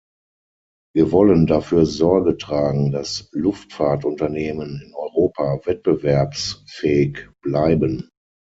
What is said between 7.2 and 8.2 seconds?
bleiben.